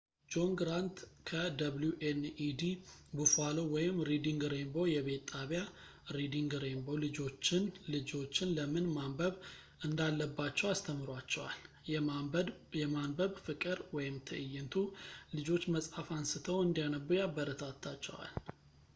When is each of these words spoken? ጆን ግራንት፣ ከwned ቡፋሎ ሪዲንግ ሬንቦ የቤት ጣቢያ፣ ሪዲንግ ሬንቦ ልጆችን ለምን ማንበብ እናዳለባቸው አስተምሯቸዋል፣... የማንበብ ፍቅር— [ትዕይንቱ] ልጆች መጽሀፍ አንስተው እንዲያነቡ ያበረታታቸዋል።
ጆን 0.33 0.51
ግራንት፣ 0.59 0.97
ከwned 1.29 1.59
ቡፋሎ 3.17 3.55
ሪዲንግ 4.09 4.43
ሬንቦ 4.53 4.75
የቤት 4.93 5.23
ጣቢያ፣ 5.33 5.59
ሪዲንግ 6.17 6.53
ሬንቦ 6.63 6.87
ልጆችን 7.95 8.55
ለምን 8.59 8.87
ማንበብ 8.95 9.35
እናዳለባቸው 9.87 10.71
አስተምሯቸዋል፣... 10.73 11.61
የማንበብ 12.81 13.31
ፍቅር— 13.49 13.79
[ትዕይንቱ] 14.31 14.75
ልጆች 15.37 15.65
መጽሀፍ 15.77 16.09
አንስተው 16.19 16.59
እንዲያነቡ 16.67 17.07
ያበረታታቸዋል። 17.21 18.33